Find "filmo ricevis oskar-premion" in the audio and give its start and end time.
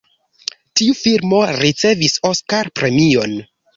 1.01-3.37